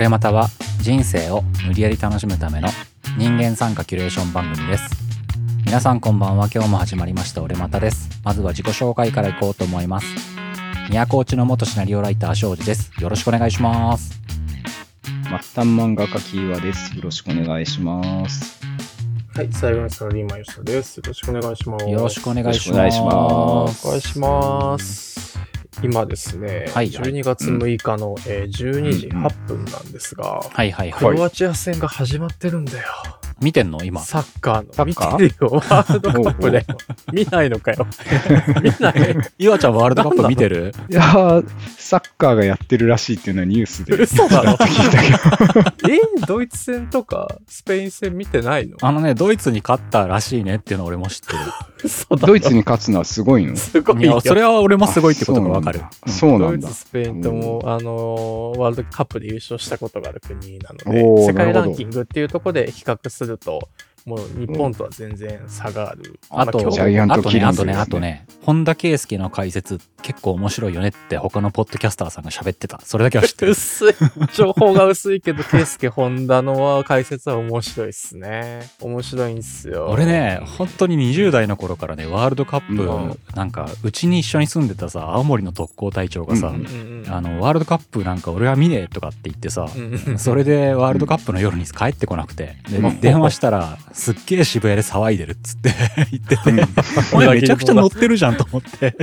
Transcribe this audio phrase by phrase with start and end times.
[0.00, 0.48] 俺または
[0.80, 2.68] 人生を無理やり楽しむための
[3.18, 4.90] 人間参加キュレーション番組です
[5.66, 10.06] 皆さんこんばんは今日も始まりました俺またですまずは自己紹介からいこうと思います
[10.88, 14.20] 宮古内の元シナリオライター庄司ですよろしくお願いします
[15.30, 16.96] 末端漫画家キーワです。
[16.96, 18.60] よろしくお願いします。
[19.36, 20.96] はい、最後にサラリーマン吉田です。
[20.96, 21.88] よろしくお願いします。
[21.88, 25.09] よろしくお願いしよろしくお願いしますお願いします。
[25.82, 26.90] 今ですね、はいはい。
[26.90, 31.16] 12月6日の、えー12時うん8分なんですが、はいはいクはい。
[31.16, 33.19] ロアチア戦が始まってるんだよ。
[33.40, 33.82] 見てんの？
[33.84, 34.84] 今サッカーの。
[34.84, 35.18] 見サッカー？
[35.18, 35.50] てるよ。
[35.70, 36.64] ワールドカップだよ。
[37.12, 37.86] 見ないのかよ。
[38.62, 39.16] 見ない。
[39.38, 40.72] 岩ちゃんワールドカップ見てる？
[40.90, 41.46] いやー、
[41.78, 45.90] サッカーがやってるらしいっていうのはニュースで嘘だろ聞いたけど。
[45.94, 48.76] えドイツ戦とかスペイン戦見てないの？
[48.82, 51.38] あのねドイツに勝ったらしいねっていうの俺も知ってる
[51.82, 53.56] 嘘だろドイツに勝つのはすごいの？
[53.56, 54.20] すごいや。
[54.20, 56.46] それは俺もすごいってことがわかるそうなんだ。
[56.50, 63.68] ドイツ、スペインとも、あのーワールドカップで優勝したことがある国なのおで、ー世界ランキングっていうところで比較すると、
[64.06, 66.18] もう日本とは全然差がある。
[66.30, 72.80] あと、まあジャイアントあとね、キリングあとね、あとね、本田圭佑の解説結構面白いよねって他のポッドキャスターさんが喋ってた。
[72.84, 73.52] それだけは知ってる。
[73.52, 73.94] 薄い。
[74.34, 78.68] 情報が薄いけど、ケイスケ・ホンダのは解説は面白いっすね。
[78.80, 79.88] 面白いんすよ。
[79.90, 95.74] 俺ね、本当に20代の頃からね、ワールドカップ、うんなんか、うちに一緒に住んでたさ、青森の特攻隊長がさ、うんうんうんうん、あの、ワールドカップなんか俺は見ねえとかって言ってさ、うんうんそれでワールドカップの夜に帰ってこなくて、でうん電話したら、すっげえ渋谷で騒いでるっつって
[96.12, 96.68] 言ってて、うん。
[97.14, 98.96] 俺めちゃくちゃ乗ってるじゃんと思って、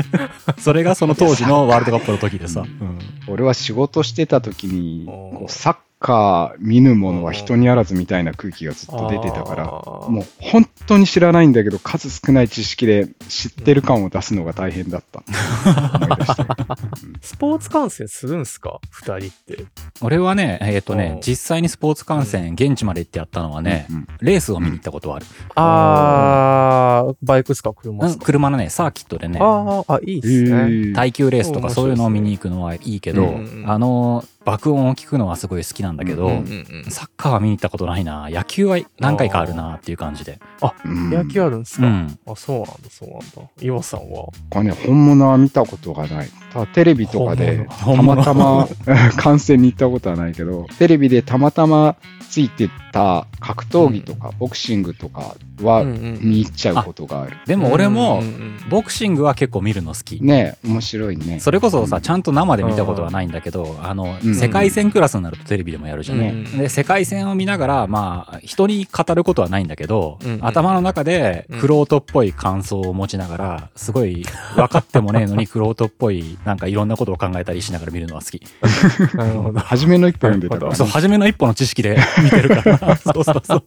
[0.58, 3.00] それがその当時のワールドカップの時でさ、うん。
[3.28, 15.24] 俺は仕事してた時に、こうサッカー見ぬ者は人にあらずみたいな空気がずっと出てたから、もう本当に知らないんだけど、数少ない知識で知ってる感を出すのが大変だった。
[17.22, 18.80] スポーツ観戦するんすか？
[18.92, 19.66] 二人って。
[20.02, 21.22] 俺はね、えっ、とねう、ん。
[21.22, 25.26] 実際にスポーツ観戦、現地まで行ってやったのはね、うんレースを見に行ったことはある。
[25.56, 27.74] あー、バイクっすか？
[27.74, 30.94] 車っうんすか、車のね、サーキットでね、ああ、あ、いいっすね。
[30.94, 38.30] 耐久レースとかそういうのを見に行くのはいいけど、うんあの、爆音を聞くのはすごい好きなんだけど、うんうんうんサッカーは見に行ったことないな。
[38.30, 40.40] 野球は何回かあるなっていう感じで。
[40.86, 42.20] うん野球あるんすか、うん。
[42.26, 43.52] あ、そうなんだ、そうなんだ。
[43.62, 44.28] 岩さんは？
[44.50, 46.30] これね、本物は見たことがない。
[46.54, 48.68] ただテレビとかで、たまたま
[49.18, 51.98] 観戦に行ったことはないけど、テレビでたまたま
[52.30, 57.38] ついてた格闘技とかボクシングとかはうんうん見入っちゃうことがある。
[57.46, 60.22] でも俺もうん、うんボクシングは結構見るの好き。
[60.22, 61.40] ね面白いね。
[61.40, 66.20] それこそさ、うんちゃんと生で見たことはないんだけど、あの、うん世界戦クラスになるとテレビでもやるじゃん。
[66.20, 74.26] うんで、世界戦を見ながら、まあ、人に語ることはないんだけど、うん頭の中で、クロートっぽい感想を持ちながら、すごい、
[74.56, 78.42] 分かってもねえのに、 クロートっぽい、なんかいろんなことを考えたりしながら見るのは好き。
[79.16, 79.60] なるほど。
[79.68, 82.96] 初めの一歩読んでたから、そう、ね、初めの一歩の知識で見てるから。
[82.98, 83.64] そうそうそう。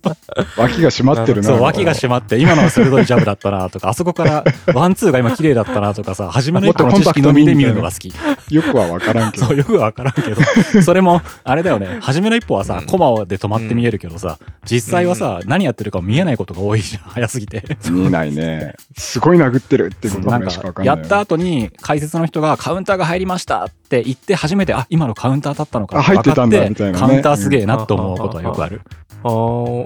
[0.57, 1.49] 脇が締まってるな。
[1.49, 4.45] そう、脇が締まって、今のは鋭いジャブだったなとか、あそこから、
[4.75, 8.13] ワンツーが今綺麗だったなとかさ、初めの一歩の知識のみで見るのが好き。
[8.51, 9.55] よくはわからんけどそ。
[9.55, 17.63] う、よくわからんけど、それも、あれだよね、初めの一歩はさう、んコマで止まって見えるけどさ、実際はさ、何やってるか見えないことが多いじゃん、早すぎて。
[17.91, 18.75] 見えないね。
[18.97, 21.01] すごい殴ってるってことなんかわかか、んないよね。
[21.03, 28.81] やった後に、解説の人がカウンターが入りましたって言って、初めて、あ、今のカウンターだったのかあ入ってたんだみたいなねカウンターすげえなと思うことはよくある。
[29.23, 29.31] あー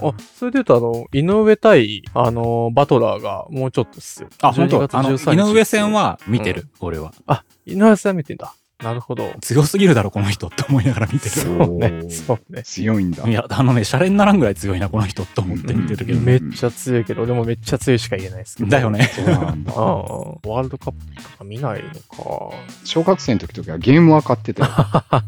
[0.03, 4.29] あ、それで言うと、あの、井上対、あの、バトラーがもうちょっとっすよ。
[4.41, 7.13] あ、本当？12月あの、13日井上戦は見てる、俺は。
[7.27, 8.53] あ、井上戦見てんだ。
[8.85, 9.33] なるほど。
[9.41, 11.55] 強すぎるだろ、この人って思いながら見てそる。
[11.55, 12.03] うね。
[12.07, 12.61] そうね。
[12.61, 13.27] 強いんだ。
[13.27, 16.19] いや、あのね、シャレにならんぐらい強いな、この人って思って見てるけど。
[16.19, 18.69] うんめっちゃ強いけど、でもめっちゃ強いしか言えないですけど。
[18.69, 18.91] だよ。
[18.91, 19.09] ね。
[19.15, 22.53] そうなんだああ、ワールドカップとか見ないの
[22.83, 24.71] 小学生の時とかゲームは買ってたよ。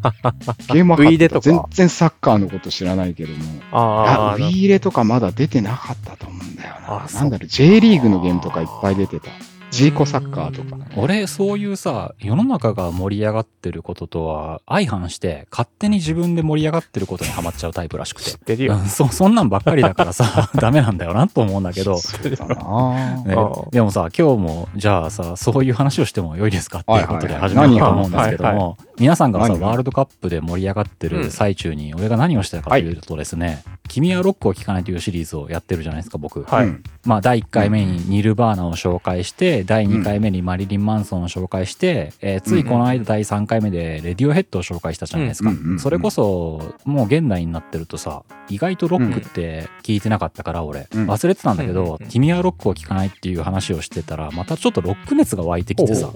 [0.72, 1.40] ゲームは買ってた。
[1.40, 3.44] 全然サッカーのこと知らないけども。
[3.44, 3.66] か。
[3.72, 7.20] ああ、あ、ウィーレとかまだ出てなかったと思うんだよあな。
[7.22, 9.30] なんだろう、J リーグのゲームとかいっぱい出てた。
[9.72, 10.86] ジーコサッカーとか。
[10.96, 18.36] 俺、そういうさ、世の中が盛り上がってることとは相反して、勝手に自分で盛り上がってることにハマっちゃうタイプらしくて知。
[18.36, 18.76] ってるよ。
[18.76, 21.98] うん、そ、そんなんばっかりだからさ、 ダメなんだよなと思うんだけど。
[21.98, 23.36] そうだなね
[23.72, 36.44] でもさ、今日も、じゃあさ、そういう話をしても良いですかっていうことで始めようと思うんですけど何も、皆さんがさ、ワールドカップで盛り上がってる最中に、俺が何をしたかというとですね、君はロックを聴かないというシリーズをやってるじゃないですか、僕。
[36.44, 36.66] はい。
[36.66, 36.84] うん。
[37.06, 45.52] まあ、第1回目にニルバーナを紹介して、第2回目にマリリン・マンソンを紹介して、えーついこの間第3回目でレディオヘッドを紹介したじゃないですか。
[45.80, 50.88] それこそ、もう現代になってるとさ、意外とロックって聞いてなかったから、俺。
[50.92, 51.10] うん。
[51.10, 51.76] 忘れてたんだけうん。
[51.76, 56.10] どうん、君はロックを聴かないっていう話をしてたら、またちょっとロック熱が湧いてきてさ。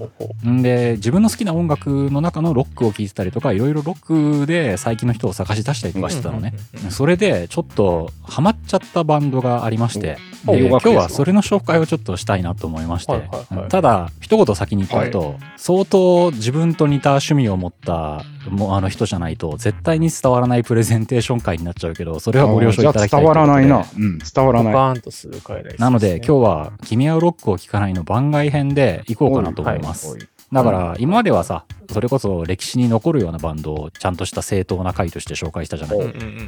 [0.48, 6.54] んで、自分の好きな音楽の中のロックを聴いてたりとかいろいろロックで最近の人を探し出したりとかしてたのね、
[6.90, 10.16] それでちょっとハマっちゃったバンドがありまして、
[10.46, 24.72] お洋で今日はそれの紹介をちょっとしたいなと思いまして、はいはいはいただ一言先に言っておくと、相当自分と似た趣味を持ったもうあの人じゃないと絶対に伝わらないプレゼンテーション会になっちゃうけどそれはご了承いただきたいじゃあ伝わらないなとうん、伝わらポない。
[24.74, 30.16] カーンとする回ですねなので今日は「君はロックを聴かない」の番外編でいこうかなと思います、
[30.52, 35.98] だから今まではさそれこそ歴史に残るようなバンドをちゃんとした正当な回として紹介したじゃない。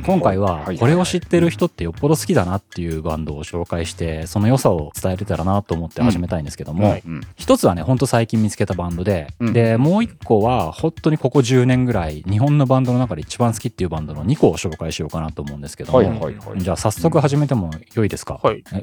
[0.05, 0.79] 今回ははい。
[0.79, 6.97] これを知ってる人ってよっぽど好きだなっていうバンドを紹介してその良さを伝えれたらなと思って始めたいんですけども、
[7.37, 9.53] 一つはねほんと最近見つけたバンドで、うん。
[9.53, 16.61] でもう一個は本当にここ10年ぐらい日本のバンドの中で一番好きっていうバンドの2個を紹介しようかなと思うんですけども、はいはいはい。
[16.61, 18.41] じゃあ早速始めても良いですか、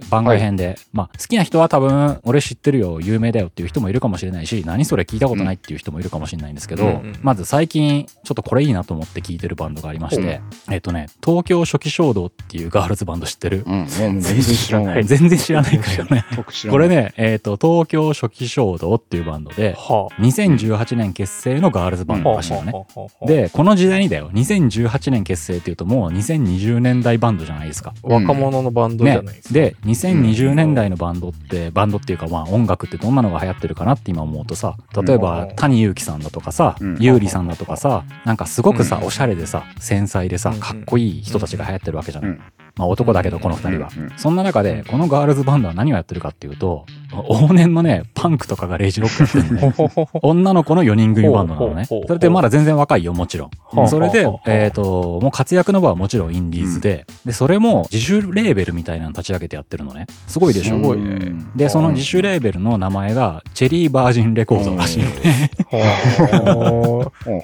[0.10, 15.04] 番外編で、まあ好きな人は多分俺知ってるよ有名だよっていう人もいるかもしれないし何それ聞いたことないっていう人もいるかもしれないんですけど、うんうんまず最近ちょっとこれいいなと思って聞いてるバンドがありまして、えっとね東京初期衝動っていうガールズバンド知ってる、うん、全然知らない。
[15.04, 16.25] 全然知らないからよね。
[16.69, 22.72] これね、えっ、と、東京初期衝動っていうバンドで、は2018年結成のガールズバンあドらしいのね。
[22.72, 27.94] はあはあはあで、この時代にだよ、2018年結成っていうともう2020年代バンドじゃないですか。
[28.04, 29.54] 若者のバンドじゃねないです、か。
[29.54, 39.06] で、2020年代のバンドって、バンドっていうかまあ音楽ってどんなのが流行ってるかなって今思うとさ、例えばうん谷祐希さんだとかさうん、優里さんだとかさ、なんかすごくさ、うん。
[39.06, 40.59] おしゃれでさ、繊細でさう、ん。
[40.59, 42.39] かっこいい人たちが流行ってるわけじゃない。
[42.76, 43.90] うんまあ男だけどこの二人は。
[43.96, 44.12] うんうん。
[44.18, 50.08] そんな中で、このガールズバンドは何をやってるかっていうと、往年のね、パンクとかがレイジロックやってるのね。
[50.24, 51.74] 女の子の4人組バンドなのね。
[51.74, 52.04] ほうほうほうほ。
[52.06, 53.50] うそれでまだ全然若いよ、もちろん。
[53.78, 60.08] はあそれでえっと、もう活躍の場はもちろんインディーズで、で、それも自主レーベルみたいなの立ち上げてやってるのね。
[60.28, 60.78] すごいでしょ？
[60.78, 61.04] すごいね。
[61.04, 61.52] うん。
[61.56, 65.10] で、その自主レーベルの名前が、チェリーバージンレコードらしいの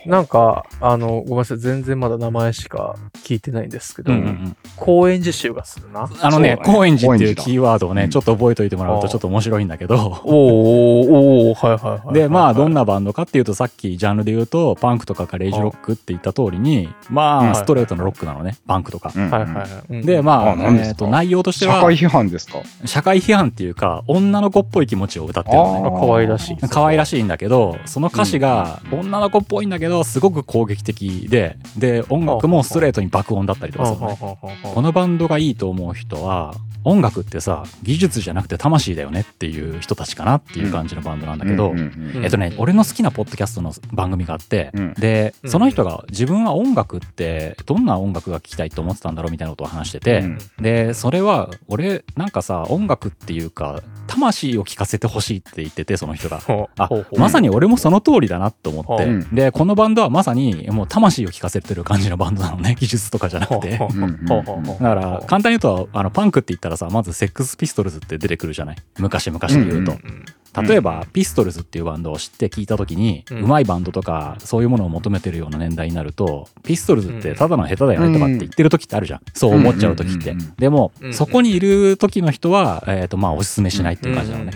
[0.05, 4.57] なんか、あの、ごめんなさい、全然まだ名前しか聞いてないんですけど、うんうんうん。
[4.75, 6.09] 高円寺集がするな。
[6.21, 8.09] あのね、高円寺っていうキーワードをね、うん。
[8.09, 12.13] ちょっと覚えといてもらうとちょっと面白いんだけど、おーおーおーはいはいはいはい。
[12.13, 17.49] で、まあ、どんな、なバンドかっていうと、さっきジャンルで言うと、パンクとかかレイジロックって言った通りに、まうん。
[17.53, 19.11] あ、ストレートのロックなのね、パンクとか。
[19.15, 19.67] うんはいはいはい。
[19.89, 20.05] うん。
[20.05, 22.59] で、まあ、えっと、内容としては、社会批判ですか？
[22.85, 25.89] 社会批判っていうか、女の子っぽい気持ちを歌ってるのね。
[25.97, 34.17] あ可愛らしい可愛らしいんだけど、その歌詞が女の子っぽいんだけど、すごく攻撃的で、で、音楽もストレートに爆音だったりとかするのね。
[34.61, 36.53] このバンンドがいいと思う人は、
[36.83, 41.73] 音楽ってさ、技術じゃなくて魂だよねっていう人たちかなっていう感じのバンドなんだけど、
[42.21, 44.93] えっとね、俺の好きなポッドキャストの番組があって、うん。
[44.93, 50.37] で、うんその人が自分は音楽ってどんな音楽が聴きたいと思ってたんだろうみたいなことを話してて、うん。
[50.59, 56.41] で、それは俺なんかさ、音楽っていうか、魂を聴かせてほしいって言ってて、その人が。
[56.77, 59.35] あまさに俺もその通りだなと思って、うん。
[59.35, 63.77] で、このバンドはまさにもう魂を聴かせてる感じのバンドなのね、技術とかじゃなくて。
[63.77, 68.75] だから、簡単に言うと、あの、パンクって言ったらさ、まずセックスピストルズって出てくるじゃない？
[68.99, 69.91] 昔々で言うと。
[69.91, 70.25] うんうん
[70.61, 79.21] 例えば、ピストルズっていうバンドを知って聞いた時に、ううんまいバンドとか、そういうものを求めてるような年代になると、ピストルズってただの下手だよねとかって言ってる時ってあるじゃん。
[79.33, 80.35] そう思っちゃう時って。
[80.57, 84.51] でもそこにいる時の人は、えっと、まあ、おすすめしないっていう感じなのね。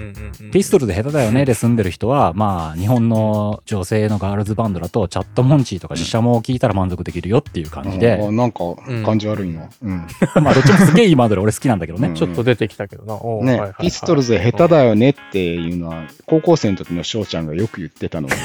[0.52, 8.60] ピストルズ下手だよねで住んでる人は、まあ、日本の女性のガールズバンドだと、チャットモンチーとかシシャモを聞いたら満足できるよっていう感じあで、なんか
[9.06, 9.70] 感じ悪いな。
[9.82, 10.08] うん。
[10.44, 12.10] まあ、どっちもすげえいいバンドで俺好きなんだけどね。
[12.10, 12.15] うん。
[12.15, 13.12] ちょっと出てきたけどな。
[13.46, 18.36] ねピストルズ下手だよねっていうのは、高校生の時の翔ちゃんがよく言ってたので、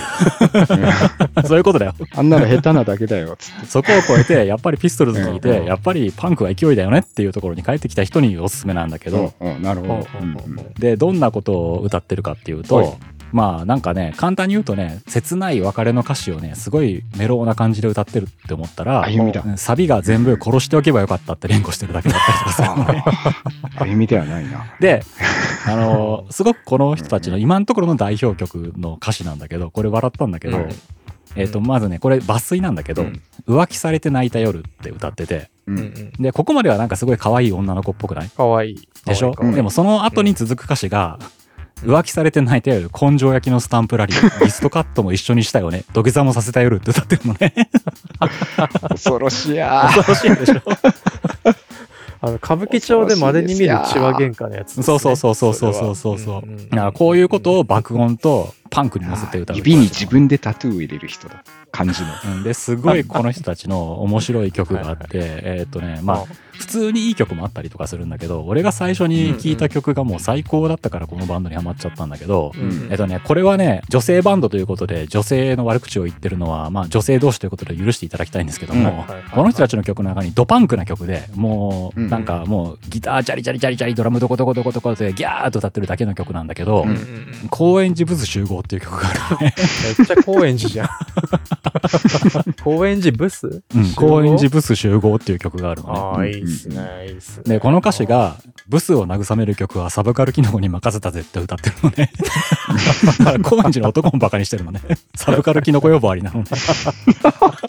[1.46, 1.94] そういうことだよ。
[2.14, 3.66] あんなの下手なだけだよ、つって。
[3.66, 10.06] そこを超えて、やっぱりピストルズ聞いうんて、やっぱりパンクは勢いだよねっていうところに帰ってきた人におすすめなんだけど、うんうんなるほど。
[10.78, 12.98] で、どんなことを歌ってるかっていうはいと、
[13.32, 19.42] まあなんかね、簡単に言うとね、切ない別れの歌詞をね、すごいメローな感じで歌ってるって思ったら、歩みだ。
[19.44, 23.04] うんサビが全部殺しておけばよかったって連呼してるだけだったりとかするのね。
[23.76, 24.66] あ 歩みではないな。
[24.80, 25.02] で、
[25.66, 30.68] あのすごくこの人たちの今のところの代表曲の歌詞なんだけど、これ笑ったんだけど、うん
[31.36, 38.28] えっ、と、まずね、これ抜粋なんだけど、うん浮気されて泣いた夜って歌ってて、ううんで、ここまではなんかすごい可愛い女の子っぽくない？
[38.28, 38.88] かわいい。
[39.04, 41.20] でしょ、でもその後に続く歌詞が、
[41.84, 47.52] 浮気されて泣いた夜、根性焼きのスタンプラリー、 リストカットも一緒にしたよね、土下座もさせた夜って歌ってるのね。
[48.88, 49.90] 恐ろしや。
[49.94, 50.62] 恐ろしいでしょ
[52.22, 56.46] あの、歌舞伎町でまでに見る血は喧嘩のやつね、そうそうそうそうそうそうそうそう。
[56.46, 59.56] んんだからこういうことを爆音とパンクに乗せて歌う。
[59.56, 61.44] 指に自分でタトゥーを入れる人だ。
[61.70, 62.08] 感じの。
[62.36, 66.24] うんですごいこの人たちの面白い曲があって、えーっとね、まあ、
[66.58, 72.88] 普通にいい曲もあったりとかするんだけど、俺が最初に聴いた曲がもう最高だったからこのバンドにハマっちゃったんだけど、うん。
[72.90, 82.10] えっとね、これはね、女性バンドということで、女性の悪口を言ってるのは、まあ女性同士ということで許していただきたいんですけども、この人たちの曲の中にドパンクな曲で、もう、うん。
[82.10, 86.86] なんかもうギタージャリジャリジャリジャリ、ドラムどこどこどこどこでギャーっと歌ってるだけの曲なんだけど、
[87.50, 89.54] 高円寺ブス集合っていう曲があるのね。
[89.98, 90.88] めっちゃ高円寺じゃん。
[92.62, 93.62] 高円寺ブス？
[93.74, 96.45] うん、高円寺ブス集合っていう曲があるのね。
[96.46, 97.44] っすね、いいっすね。
[97.46, 98.36] で、この歌詞が、
[98.68, 102.10] ブスを慰める曲はサブカルキノコに任せたぜって歌ってるのね。
[103.18, 104.80] だから高円寺の男もバカにしてるのね。
[105.14, 106.46] サブカルキノコ呼ばわりなのね。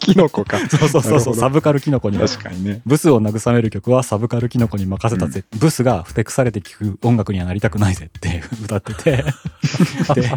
[0.00, 0.58] キノコか。
[0.68, 2.18] そうそうそうそう、サブカルキノコに。
[2.18, 2.82] 確かにね。
[2.84, 5.44] ブスを慰める曲はサブカルキノコに任せたぜ。
[5.58, 9.24] ブスがふてくされて聴く音楽にはなりたくないぜって歌ってて。
[10.14, 10.30] で、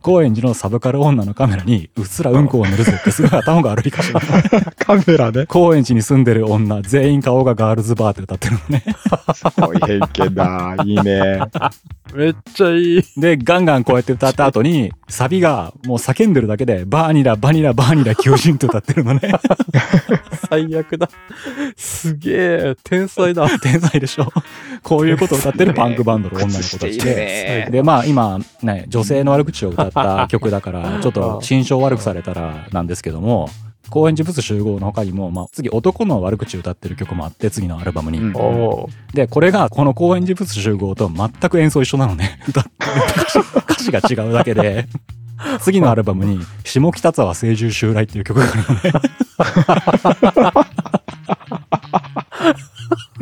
[0.00, 5.46] 高円寺のサブカル女のカメラにうっすらうんこを塗るぜってすごい頭が悪い歌詞なのカメラで。
[5.46, 8.84] 高円寺に住んでる女全員顔がガールズバーって歌ってるのね。
[9.34, 10.76] すごい偏見だ。
[10.84, 11.40] いいね。
[12.12, 13.02] めっちゃいい。
[13.16, 19.32] で、ガンガンこうやって歌った後に、サビがもう叫んでるだけで、バーニラ、バニラ、バーニラ、求人って歌ってるのね。
[20.48, 21.08] 最悪だ。
[21.76, 23.48] すげえ、天才だ。
[23.60, 24.32] 天才でしょ。
[24.82, 27.14] こういうことを歌ってるパンクバンドの女の子たちで。
[27.14, 33.48] ねで、まあ今、ね、女性の悪口を歌った曲だから、 ちょっと心象悪くされたらなんですけども、
[33.92, 38.20] 高円寺ブス集合の他にも、まあ次男の悪口を歌ってる曲もあって、次のアルバムに。
[38.20, 38.32] うん
[39.12, 42.40] で、これがこの高円寺ブス集合と全く演奏一緒なのね。
[42.48, 44.88] 歌歌詞歌詞が違うだけで。
[45.60, 48.92] 次のアルバムに、下北沢清獣襲来っていう曲があるのね。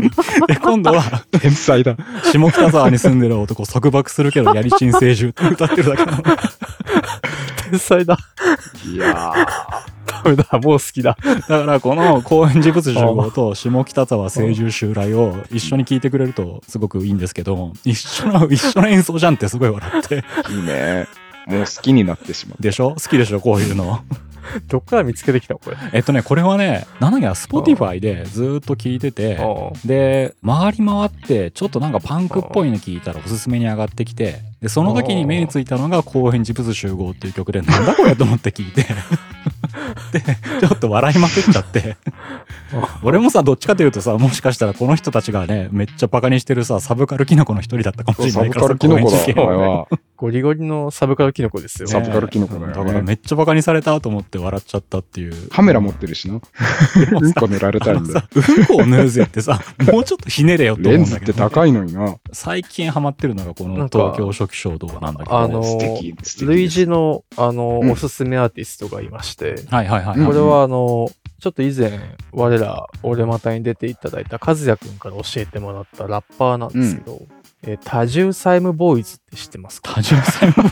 [0.48, 1.02] で、今度は、
[1.40, 1.96] 天才だ。
[2.32, 6.22] 下北沢に住んでる男束縛するけどやりちん清獣って歌ってるだけなの。
[7.70, 8.18] 天才だ。
[8.92, 9.32] いや
[10.06, 11.16] ダメだ、もう好きだ。
[11.48, 20.24] だからこの高円寺ブス集合と下北沢性獣襲来を一緒に聴いてくれるとすごくいいんですけど、一緒の、一緒の演奏じゃんってすごい笑って。
[20.44, 21.06] ー、いいね。
[21.46, 22.62] もう好きになってしまう。
[22.62, 22.90] でしょ？
[22.90, 23.40] 好きでしょ？
[23.40, 24.00] こういうの。
[24.68, 25.76] どっから見つけてきたのこれ？
[25.92, 38.82] えっとね、これはね、なんや、 Spotify でずーっと聞いてて、おで、回り回って、ちょっとなんかパンクっぽいの聞いたらおすすめに上がってきて、で、その時に目についたのが高円寺ブス集合っていう曲で、なんだこれと思って聞いて、
[40.12, 40.20] で、
[40.60, 41.96] ちょっと笑いまくっちゃって、
[43.02, 49.86] 俺もさ、どっちかというとさ、もしかしたらこの人たちがね、めっちゃバカにしてるさ、サブカルキノコの一人だったかもしれサブないからさ、カルキノコだ、高円寺系お前は。
[50.20, 51.88] ゴリゴリのサブカルキノコですよ。
[51.88, 55.48] サブカルキノコだよねだからめっちゃバカにされたと思って笑っちゃったっていう。
[55.48, 56.34] カメラ持ってるしな。
[56.34, 56.36] う
[57.28, 58.22] んこ塗られたんだよ。
[58.34, 61.48] うんこを塗るぜってさ、 もうちょっとひねれよって思レンズってうんだけど。
[61.48, 62.16] 高いのにな。
[62.34, 65.38] 最近ハマってるのがこの東京初期衝動なんだけど。
[65.38, 65.62] あの
[66.42, 70.18] 類似の、あの、うんおすすめアーティストがいまして、はいはいはい。
[70.18, 71.10] うんこれはあの、
[71.40, 71.98] ちょっと以前、
[72.32, 77.22] 我ら、俺またに出ていただいた和也くんから教えてもらったラッパーなんですけど、
[77.62, 79.94] えー多重債務ボーイズって知ってますか？
[79.94, 80.70] 多重債務。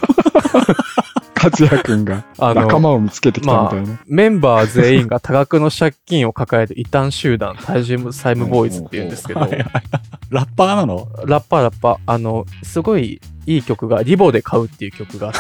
[1.41, 4.01] 和也くんがあの仲間を見つけてきたみたいな。
[4.07, 9.65] メンバー全員が多額の借金を抱える異端集団、多重債務ボーイズって言うんですけど、はいはい。
[10.31, 11.09] ラッパーなの？
[11.27, 15.39] ラッパーラッパー、あの、すごいいい曲が、リボで買うっていう曲があって、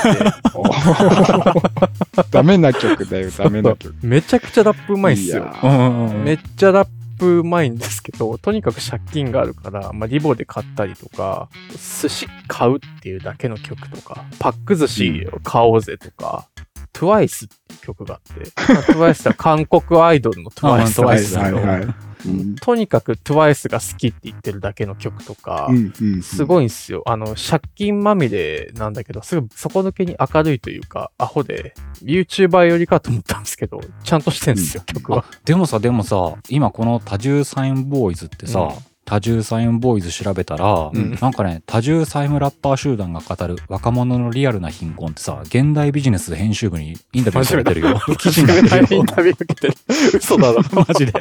[2.30, 3.92] ダメな曲だよ、ダメな曲。
[4.00, 5.46] めちゃくちゃラップうまいっすよ。
[5.46, 6.24] やうんうんうん。
[6.24, 6.88] めっちゃラッ
[7.18, 16.48] プうまいんですけど、とにかく借金があるから、まあ、リボで買ったりとか、寿司買うっていうだけの曲とか、パック寿司を買おうぜとか、
[16.92, 22.07] TWICE っていう曲があって、まあ TWICE は韓国アイドルの TWICE あなんはいですけ。
[22.26, 27.02] うんとにかく TWICE が好きって言ってるだけの曲とか、うんうんすごいんすよ。
[27.06, 35.24] あの、借金まみれなんだけど、すごい底抜けに明るいというか、アホで、YouTuber よりかと思ったんですけど、ちゃんとしてんすよ、曲は。
[35.44, 38.68] でもさ、でもさ、今この多重債務ボーイズってさ、うん
[39.08, 47.98] 多重債務ボーイズ調べたら、うんなんかね、多重債務ラッパー集団が語る若者のリアルな貧困ってさ、現代ビジネス編集部にインタビューされてるよ。
[48.18, 49.06] 記事になってるよイン。
[49.06, 49.74] タビュー受けてる。
[50.12, 50.62] 嘘だろ。
[50.72, 51.12] マジで。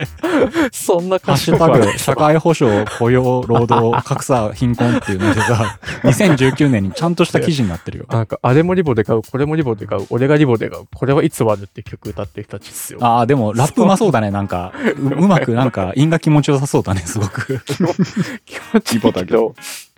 [0.74, 8.06] そんなハッシュタグ、社会保障、雇用、労働、格差、貧困っていうのでさ、2019年にちゃんとした記事になってるよ。
[8.10, 13.00] なんか、あれもリボで買う、これもリボで買う、俺がリボで買う、これはいつ終わるって曲歌ってる人たちですよ。
[13.02, 14.74] ああ、でも、ラップうまそうだね、なんか。
[14.98, 17.62] ううまく、なんか、韻が気持ちよさそうだね、すごく。
[18.46, 19.56] 気持ちいいけど、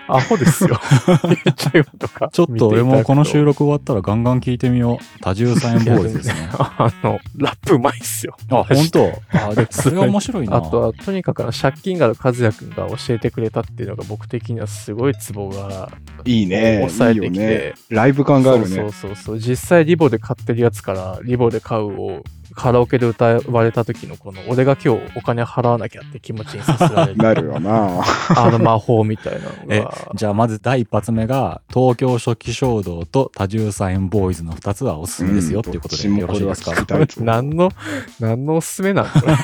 [0.07, 0.75] アホですよ。
[1.45, 2.29] YouTube とか。
[2.31, 5.19] ちょっと俺もこの収録録終わったらガンガン聞いてみよう。
[5.21, 6.49] 多重サインボーイズですね。
[6.57, 8.35] あの、ラップうまいっすよ。
[8.49, 9.21] あ、本当？
[9.31, 10.57] あ、で、 それは面白いな。
[10.57, 15.91] あとは、とにかく借金がある和也くんが教えてくれたっていうのが僕的にはすごいツボが
[16.25, 16.77] いいね。
[16.79, 17.75] 抑えてきいいよねて。
[17.89, 18.67] ライブ感があるね。
[18.67, 19.39] そうそうそうそう。
[19.39, 22.23] 実際リボで買ってるやつから、リボで買うを
[22.55, 27.17] カラオケで歌われた時のこの、俺が今日お金払わなきゃって気持ちにさせられる。
[27.21, 28.01] なるよな。
[28.35, 29.39] あの魔法みたいな
[29.69, 29.93] えのが。
[30.15, 36.73] じゃあまず第一発目が東京初期衝動と多重サインボーイズの2つはおすすめですよっていうことでうんよろしいですか？
[37.23, 37.71] 何の、
[38.19, 39.35] 何のおすすめなのこれ？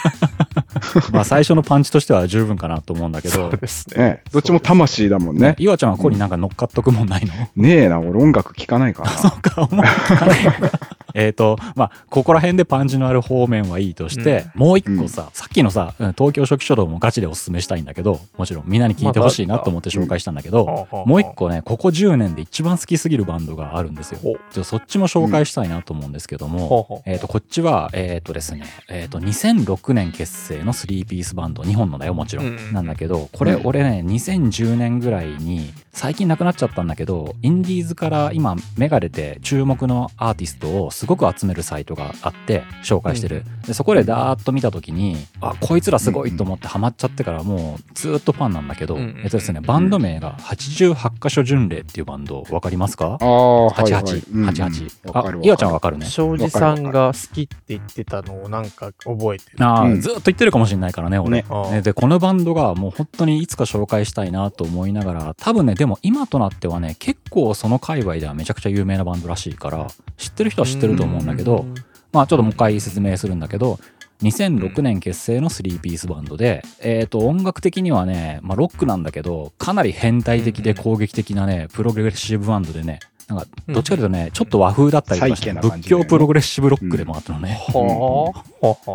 [1.12, 3.34] まあ最初のパンチとしては十分かなと思うんだけど。
[3.34, 4.06] そうですね。
[4.06, 4.22] ね。
[4.32, 5.56] どっちも魂だもんね。
[5.58, 9.12] 岩ちゃんはここになんか乗っかっとくもんないの、ねえな、俺音楽聴かないから。
[9.24, 9.32] な。
[9.32, 10.40] か、思いつかない。
[11.16, 24.20] えっと、まあ、ここら辺でパンチのある方面はいいとして、もう一個さ、さっきのさ、うん東京初期書道もガチでおすすめしたいんだけど、もちろんみんなに聞いてほしいなと思って紹介したんだけど、もう一個ね、ここ10年で一番好きすぎるバンドがあるんですよ。
[24.22, 24.40] ほう。
[24.52, 32.48] ちょそっちも紹介したいなと思うんですけども、えっ、と、こっちは、えっ、とですね、えっ、と、2006年結成の3ピースバンド、日本のだよ、もちろん。
[32.48, 43.46] うんなんだけど、これ、うん俺ね、2010年ぐらいに、最近亡くなっちゃったんだけど、インディーズから今、芽が出て、注目のアーティストをすごく集めるサイトがあって、紹介してる。
[43.66, 53.18] でそこでダーッと見たときに、あ、こいつらすごいと思ってハマっちゃってから、もうずーっとファンなんだけど、えっとですね、バンド名が88箇所巡礼っていうバンド、わかりますか？
[53.22, 54.04] ああ、はいはい。
[54.04, 54.92] 88、うんうん88。
[55.06, 56.06] あわかる、岩ちゃんわかるね。
[56.08, 59.66] 庄司さんが好きって言ってたのをなんか覚えてる。
[59.66, 61.44] あずっと言ってるかもしれないからね、俺。
[61.72, 61.82] ね。
[61.82, 71.66] で、このバンドがもう本当にいつか紹介したいなと思いながら、多分ね、でも今となってはね、結構その界隈ではめちゃくちゃ有名なバンドらしいから、知ってる人は知ってると思うんだけど、
[72.14, 73.80] まあちょっともう一回説明するんだけど、
[74.22, 87.62] 2006年結成の3ピースバンドで、えっ、と、音楽的にはね、まあロックなんだけど、かなり変態的で攻撃的なね、プログレッシブバンドでね、なんか、どっちかというとね、ちょっと和風だったりとかして、サイケな感仏教プログレッシブロックでもあったのね。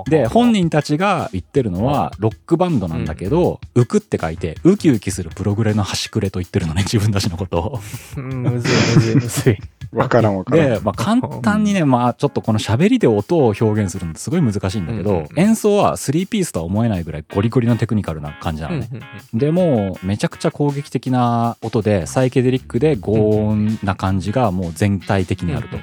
[0.08, 7.80] で、本人たちが言ってるのは、ロックバンドなんだけど、浮くって書いて、ウキウキするプログレの端くれと言ってるのね、自分たちのことを。
[8.16, 9.58] うんむずいむずいむずい。
[9.92, 10.74] わからんわからん。
[10.74, 18.88] で、まあ、簡単にね、まあ、ちょっとこの喋りで音を表現するのってすごい難しいんだけど、うん演奏は3ピースとは思えないぐらいゴリゴリのテクニカルな感じなのね。
[19.32, 25.76] でもうめちゃくちゃ攻撃的な音でサイケデリックで強音な感じがもう全体的にあると。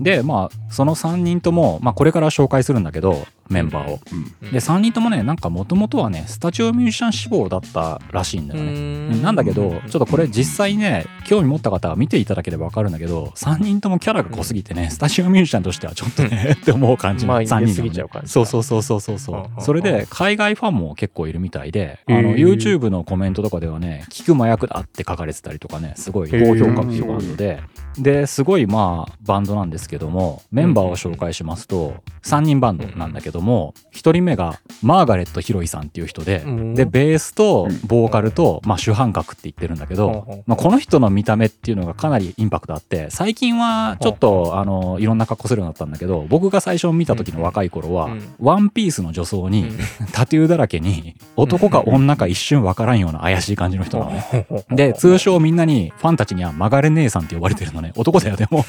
[0.00, 4.00] でまあその3人とも、まあ、これから紹介するんだけどメンバーを。
[4.12, 9.20] うんで3人ともねなんかもともとはねスタジオミュージシャン志望だったらしいんだよね。
[9.22, 27.62] なんだけどちょっとこれ実際ね興味持った方は見ていただければ分かるんだけど3人ともキャラが濃すぎてねスタジオミュージシャンとしてはちょっとねって思う感じのまあ3人なぎちゃう感じそうそうそうそうそうそれで海外ファンも結構いるみたいであの YouTube のコメントとかではね聞く麻薬だって書かれてたりとかねすごい高評価のバンドで
[27.98, 36.74] ですごいまあバンドなんですけどもメンバーを紹介しますと3人バンドなんだけども1人目がマーガレット・ヒロイさんっていう人でうん。
[36.74, 39.98] でベースとボーカルと、まあ、主犯格って言ってるんだけうん。
[39.98, 48.34] ど、まあ、この人の見た目っていうのがかなりインパクトあって最近はちょっとあのいろんな格好するようになったんだけど僕が最初見た時の若い頃は、うん。
[48.40, 49.78] ワンピースの女装に、うん。
[50.12, 54.46] タトゥーだらけに男か女か一瞬わからんような怪しい感じの人なのね。
[54.70, 57.92] で通称みんなにファンたちには曲がれ姉さんって呼ばれてるのね。
[57.96, 58.64] 男だよでも。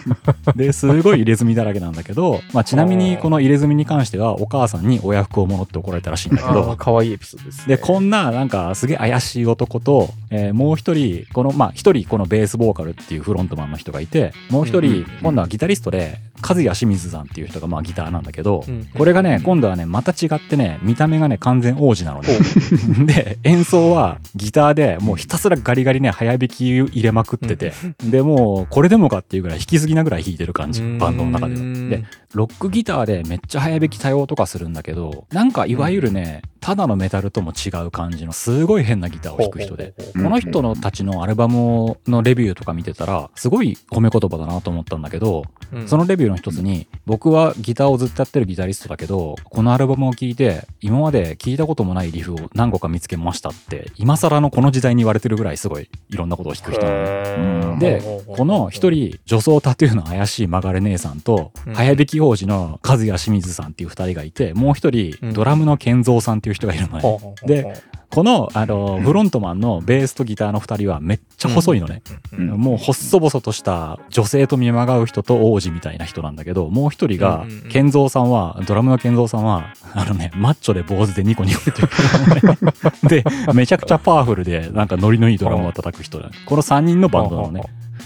[0.56, 7.76] ですごい入れ墨だらけなんだけど、まあ、ちなみにこの入れ墨に関してはお母さんに親服をもろって怒られたらしいんだけあどあ、かわいいエピソードですね。
[7.76, 22.28] で、こんな、なんか、すげえ怪しい男と、えーもう一人、この、まあ、一人、このベースボーカルっていうフロントマンの人がいて、もう一人今度はギタリストで、和也清水さんっていう人が、まあ、ギターなんだけどうん、これがね、今度はね、また違ってね、見た目がね、完全王子なのね。
[23.06, 31.60] で、演奏はギターで、もうひたすらガリガリね、早弾き入れまくってて、で、もう、これでもかっていうぐらい弾きすぎなぐらい弾いてる感じ、バンドの中では。
[31.88, 32.04] で、
[32.34, 39.92] ロックギターでめっちゃ早弾き多用とかするんだけど、なんかいわゆるね、ただのメタルとも違う感じのすごい変なギターを弾く人で。
[40.14, 45.44] うんこの人のたちのアルバムのレビューとか見てたら、すごい褒め言葉だなと思ったんだけど、
[45.86, 61.74] そのレビューの一つに、僕はギターをずっとやってるギタリストだけど、このアルバムを聴いて、今まで聞いたこともないリフを何個か見つけましたって、今更のこの時代に言われてるぐらいすごいいろんなことを弾く人なで、この一人、女装タトゥーの怪しい曲がれ姉さんと、うん。
[61.74, 65.32] 早弾き王子の和也清水さんっていう二人がいて、もう一人、うん。
[65.32, 67.36] ドラムの健三さんっていう人がいるのね。
[67.44, 67.82] で、
[68.14, 72.02] この、あの、フロントマンのベースとギターの2人はめっちゃ細いのね。
[72.38, 82.58] もう細々とした女性と見まがう人と王子みたいな人なんだけど、もう一人が健三さんは、ドラムの健三さんは、あのね、マッチョで坊主でニコニコっていうのね。
[83.02, 86.30] で、めちゃくちゃパワフルで、なんかノリのいいドラムを叩く人だ。
[86.46, 87.62] この3人のバンドなのね。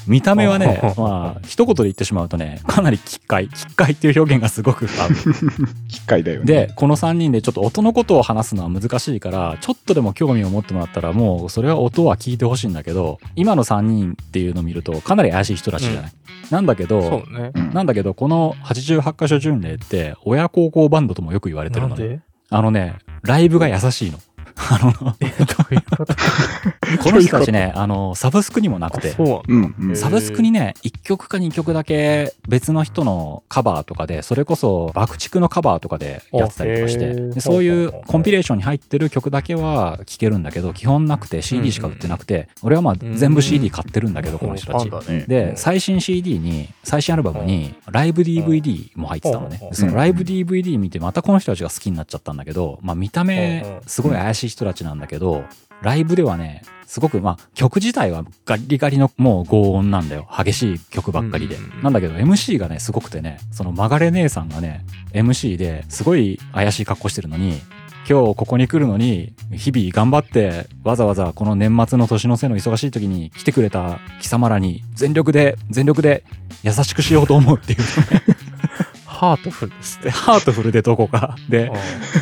[0.08, 3.48] 見た目はね、 まあ、一言で言ってしまうとね、かなり奇怪。
[3.48, 5.10] 奇怪っていう表現がすごく合う。
[5.88, 6.46] 機械だよね。
[6.46, 16.12] で、この3人でちょっと音のことを話すのは難しいから、ちょっとでも興味を持ってもらったら、もうそれは音は聞いてほしいんだけど、今の3人っていうのを見ると、かなり怪しい人たちじゃない？
[16.50, 17.50] なんだけそど、うね。
[17.54, 22.20] うんなんだけど、この88箇所巡礼って、親孝行バンドともよく言われてるので？
[22.50, 24.18] あのね、ライブが優しいの。
[24.70, 26.14] あの、え、どういうこと？
[27.02, 29.14] この人たちね、あの、サブスクにもなくて。
[29.46, 29.52] う。
[29.52, 29.56] う
[29.92, 44.90] んサブスクにね、1曲か2曲だけ別の人のカバーとかで、それこそ爆竹のカバーとかでやってたりとかして、そういうコンピレーションに入ってる曲だけは聴けるんだけど、基本なくて CD しか売ってなくて、俺はまあ全部 CD 買ってるんだけど、この人たち。
[45.26, 49.60] で、最新 CD に、最新アルバムに、ライブ DVD も入ってたのね。
[49.72, 55.44] そのライブ DVD 見て、またこの人たちが好きになっちゃったんだけど、まあ見た目、すごい怪しい人たちなんだけど、
[55.82, 60.26] ライブではね、すごく、まあ曲自体はガリガリのもう轟音なんだよ。
[60.36, 61.82] 激しい曲ばっかりでうんうんうん。
[61.82, 67.60] なんだけど MC がね、すごくてね、その曲がれ姉さんがね、MC ですごい怪しい格好してるのに、
[68.08, 76.24] 今日ここに来るのに、日々頑張って、わざわざこの年末の年の瀬の忙しい時に来てくれた貴様らに、全力で、全力で
[76.62, 77.80] 優しくしようと思うっていう、
[79.18, 80.10] ハートフルですでね。
[80.12, 81.34] ハートフルでどこか。
[81.48, 81.72] で、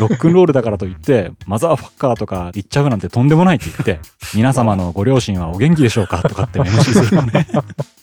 [0.01, 4.01] ロックンロールだからといって、マザーファッカーとか言っちゃうなんてとんでもないって言って、
[4.35, 7.47] 皆様のご両親はお元気でしょうかとかって MC するのね。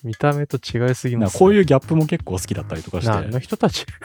[0.04, 3.10] 見た目と違いすぎます、なんかこういうギャップも結構好きだったりとかして。
[3.10, 3.86] 何の人たち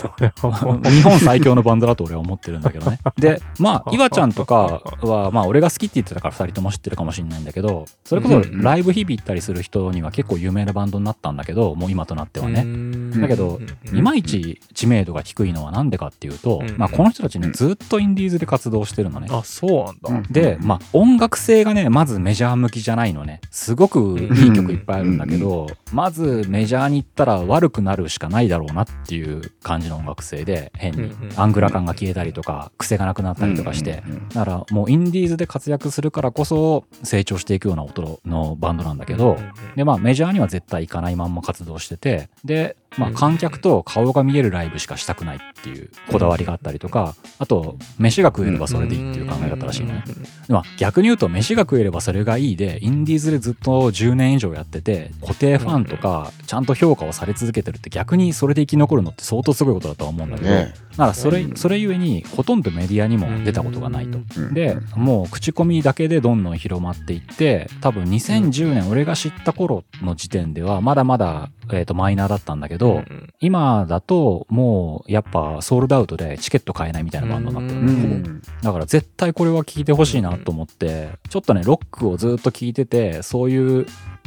[0.00, 3.00] 日本最強のバンドだと俺は思ってるんだけどね。
[3.16, 12.62] で、まあ、 岩ちゃんとかは、まあ、俺が好きって言ってたから二人とも知ってるかもしれないんだけど、それこそライブ日々行ったりする人には結構有名なバンドになったんだけど、もう今となってはね。
[12.64, 13.60] ねだけど、
[13.92, 14.37] いまいち
[14.74, 19.28] 知名度が低いのはなんでかっていうとうん、まあ、この人たちね、ずっとインディーズで活動してるのね。
[19.30, 20.28] あ、そうなんだ。
[20.30, 23.40] で、まあ、音楽性がね、まずメジャー向きじゃないのね。
[23.50, 31.02] すごくいい曲いっぱいあるんだけど、まずメジャーに行ったら悪くなるしかないだろうなっていう感じの音楽性で、変に。
[31.02, 34.28] うんうんアングラ感が消えたりとか、癖がなくなったりとかして、うんうんうん。
[34.28, 39.38] だからもうインディーズで活躍するからこそ成長していくような音のバンドなんだけど、
[39.76, 50.04] でまあメジャーには絶対行かないまんま活動しててでまあ観客と顔が見えるライブしかしたくないっていうこだわりがあったりとかあと飯が食えればそれでいいっていう考え方らしいのね。
[50.48, 61.56] まあ逆に言うと飯が食えればそれがいいでインディーズでずっと10年以上やってて固定ファンとかちゃんと評価をされ続けてるって逆にそれで生き残るのって相当すごいことだとは思うんだけど、ねだからそれうん。
[61.56, 64.18] それゆえにほとんどメディアにも出たことがないと。
[64.36, 64.54] うん。
[64.54, 73.04] でもう口コミだけでどんどん広まっていって多分2010年俺が知った頃の時点ではまだまだ、えー、とマイナーだったんだけど、
[73.40, 78.42] 今だともうやっぱソールドアウトでチケット買えないみたいなバンドになってる、うほぼん。
[78.62, 83.86] だから絶対これは聴いてほしいなと思ってちょっとねロックをずっと聴いててそういう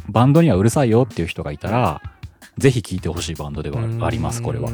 [0.10, 2.02] バンドにはうるさいよっていう人がいたら
[2.58, 4.70] ぜひ聴いてほしいバンドではありますこれは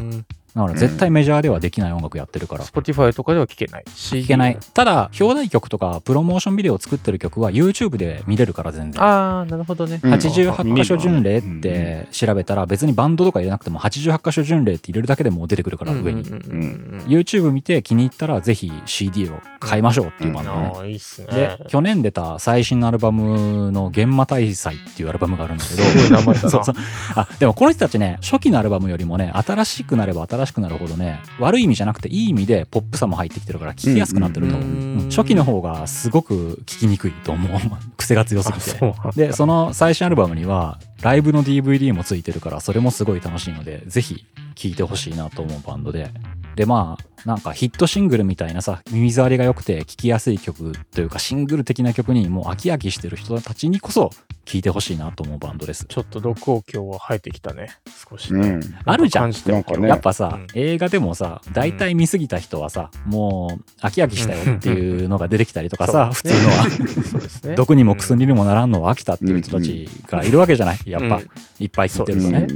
[0.57, 4.15] だから絶対メジャーではできない音楽やってるから Spotify とかでは聞けないし。
[4.17, 4.57] 聞けない。
[4.73, 9.03] ただ、表題曲とかプロモーションビデオを作ってる曲は YouTube で見れるから全然。
[9.03, 9.99] ああ、なるほどね。
[10.03, 16.23] うん88箇所巡礼って調べたら別にバンドとか入れなくても88箇所巡礼って入れるだけでもう出てくるから上に。
[16.25, 20.71] YouTube 見て気に入ったらぜひ CD を買いましょうっていうバンドね。
[20.75, 21.27] ああ、いいっすね。
[21.27, 26.75] で、去年出た最新のアルバムの玄馬大祭っていうアルバムがあるんだけど、すごい名前だな そうそう。
[27.15, 34.69] あ、でもこの人たちね、初期のアルバムよりもね、新しくなれば新しくなるほどね、悪い意味じゃなくていい意味でポップさも入ってきてるから聴きやすくなってると思う。
[34.69, 37.61] うんうん初期の方がすごく聴きにくいと思う。
[37.97, 38.57] 癖が強すぎ
[39.03, 39.27] あて。
[39.27, 46.11] で、その最新アルバムには、ライブの DVD もついてるから、それもすごい楽しいので、ぜひ聴いてほしいなと思うバンドで。
[46.57, 54.09] で、まあ、なんかヒットシングルみたいなさ、耳障りが良くて聴きやすい曲というか、シングル的な曲にもう飽き飽きしてる人たちにこそ
[54.45, 55.85] 聴いてほしいなと思うバンドです。
[55.85, 57.69] ちょっと毒王今日は生えてきたね。
[58.09, 58.33] 少し。
[58.33, 66.69] うんあるじゃんんかねやっぱさ、うん映画でもさ、大体見すぎた人はさ、もう飽き飽きしたよっていうのが出てきたりとかさ、普通のは。
[67.03, 67.55] そうですね。
[67.55, 70.79] 毒にも薬にもならんのは飽きたっていう人たちがいるわけじゃない？
[70.87, 72.47] やっぱ、うんいっぱい聞いてるとね。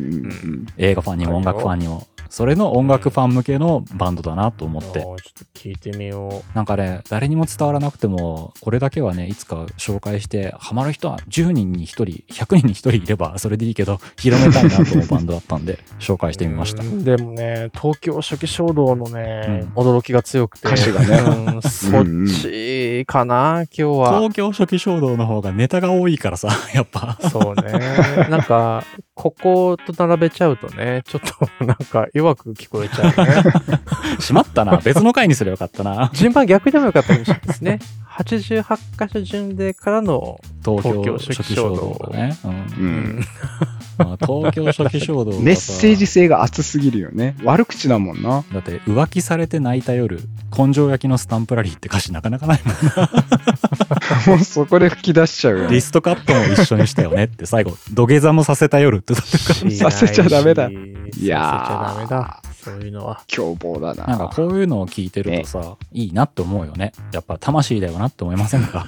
[0.77, 2.07] 映画ファンにも音楽ファンにも。
[2.31, 16.33] それの音楽ファン向けのバンドだなと思ってちょっと聞いてみよなんかね誰にも伝わらなくてもこれだけはねいつか紹介してハマる人は10人に1人100人に1人いればそれでいいけど広めたいなと思うバンドだったんで 紹介う。
[16.33, 20.67] してみましたうんでもね、東京初期衝動のね、驚きが強くて。
[20.67, 21.17] 歌詞がね
[21.53, 22.05] うん、そっ
[22.41, 24.19] ちかな、今日は。
[24.19, 28.27] 東京初期衝動の方がネタが多いからさ やっぱそうね。
[28.29, 33.53] なんか、ここと並べちゃうとね、ちょっとなんか弱く聞こえちゃうね。
[34.21, 34.77] しまったな。
[34.77, 36.11] 別の回にすればよかったな。
[36.13, 37.79] 順番逆でもよかったかもしれないですね。
[38.11, 42.11] 88箇所順でからの、東京初期衝動。
[42.11, 42.51] だね、うん。
[42.51, 42.53] う
[42.87, 43.21] ん。
[43.97, 47.35] まあ、東京初期衝動メッセージ性が熱すぎるよね。
[47.43, 48.43] 悪口だもんな。
[48.51, 50.19] だって浮気されて泣いた夜
[50.55, 55.75] 根性焼きのスタンプラリーって歌詞なかなかないもん もうそこで吹き出しちゃうよね。
[55.75, 57.77] リストカットも一緒にしたよねって最後。
[57.93, 60.69] 土下座もさせた夜ってさせちゃダメだ
[61.17, 62.41] いやーさせちゃダメだ。
[62.61, 63.23] そういうのは。
[63.27, 64.05] 凶暴だな。
[64.05, 68.85] なんかこういうのを聞いてるとさ、いいなって思うよねやっぱ魂だよなって思いませんか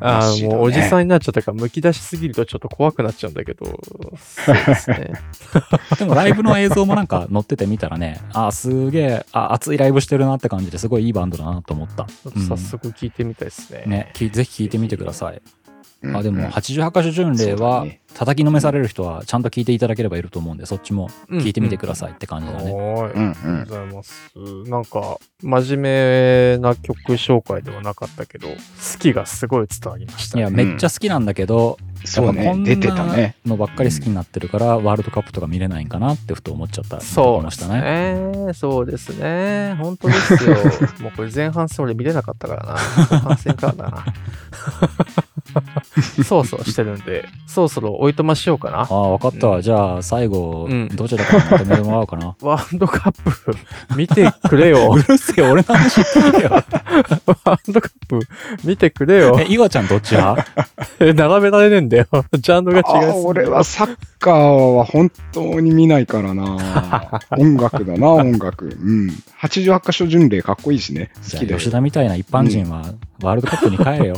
[0.00, 3.66] ああ、もうおじさんになっちゃったから、むき出しすぎるとちょっと怖くなっちゃうんだけど、
[4.16, 5.12] そうですね。
[5.98, 13.84] でもライブの映像もなんか載っててみたらねああすげえあ熱いライブしてるなって感じですごいいいバンドだなと思った、うん早速聞いてみたいですね。
[13.86, 15.42] ねぜひ聞いてみてください
[16.02, 23.12] うんあでも88箇所巡礼は叩きのめされる人はちゃんと聞いていただければいると思うんでそっちも聞いてみてくださいって感じだね、はい。
[23.12, 24.32] うんありがとうございます。
[24.68, 28.54] なんか、真面目な曲紹介ではなかったけど、好
[28.98, 30.42] きがすごい伝わりましたね。
[30.42, 33.36] いやめっちゃ好きなんだけど、そうやっぱこん、ね出てたなね。
[33.46, 38.14] のばっかり好きになってるから、ワールドカップとか見れないんかなってふと思っちゃったそうですましたね
[38.46, 38.52] ね。
[38.54, 39.76] そうですね。
[39.78, 40.56] 本当ですよ。
[41.00, 42.72] もうこれ前半戦俺見れなかったからな。
[42.74, 44.04] 後半戦からだな。
[46.24, 48.80] そうそうしてるんで、そろそろおいとましようかな。
[48.80, 53.56] ああ分かったわ、じゃあ最後、うんどちらかにまとめてもらおうかな ワールドカップ
[53.96, 54.92] 見てくれよ。
[54.92, 58.20] うるせえ俺の話聞いてよワールドカップ
[58.64, 59.46] 見てくれよえ。
[59.48, 60.46] 岩ちゃんどっち派？
[61.00, 62.06] え並べられねえんだよ。
[62.32, 64.34] ジャンルが違いすぎるあ俺はサッカー
[64.76, 67.20] は本当に見ないからな。
[67.38, 68.66] 音楽だな、音楽。
[68.66, 69.10] うん。
[69.40, 71.10] 88箇所巡礼かっこいいしね。
[71.32, 71.58] 好きだよ。
[71.58, 72.84] 吉田みたいな一般人は
[73.22, 74.16] ワールドカップに帰れよ、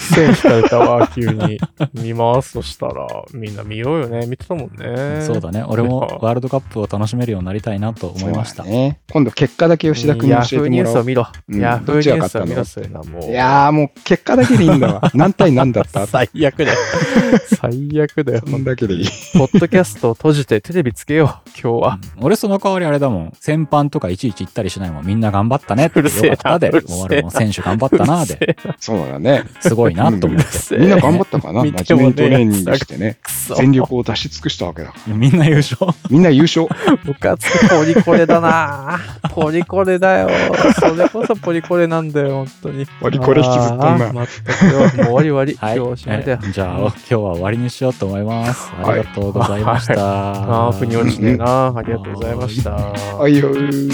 [0.00, 1.60] 線引かれたわ、急に。
[1.94, 2.52] 見ます。
[2.52, 4.26] そしたら、みんな見ようよね。
[4.26, 5.22] 見てたもんね。
[5.22, 9.00] そうだね俺もワールドカップを楽しめるようになりたいなと思いました、そうだね。
[9.10, 10.94] 今度結果だけ吉田君にヤ教えフーニューてもらおう。
[10.94, 11.28] スを見ろ。
[11.48, 15.10] うんヤフーニュースを見ろ、そういやーもう結果だけでいいんだわ。
[15.14, 16.06] 何対何だった？
[16.06, 16.78] 最悪だよ。
[17.60, 18.42] 最悪だよ。
[18.46, 19.08] そんだけでいい。
[19.34, 21.98] ポッドキャストを閉じてテレビつけよう、今日は。
[22.18, 29.44] 俺その代わりあれだもん先般とかいちいち行ったりしないもんみんな頑張ったねってうるせえなよかったで終わるもん選手頑張ったなでそうだね。
[29.60, 31.62] すごいなと思ってみんな頑張ったかな？
[31.64, 33.18] 真面目にトレーニングしてね。
[33.56, 34.92] 全力を出し尽くしたわけだ。
[35.06, 35.86] みんな優勝？
[36.10, 36.66] みんな優勝。
[37.04, 38.98] ムカつくポリコレだな
[39.30, 40.30] ポリコレだよ。
[40.78, 42.86] それこそポリコレなんだよ、本当に。
[43.00, 44.28] ポリコレ引きずっとんなあー
[44.58, 44.80] 全くよ。
[44.80, 45.58] もう終わり終わり。
[45.60, 46.04] はい、今日
[46.52, 48.72] じゃあ今日は終わりにしようと思います。
[48.82, 49.92] ありがとうございました。
[50.66, 51.74] あー、腑に落ちねえな。
[51.76, 52.70] ありがとうございました。
[52.70, 53.92] はいよー。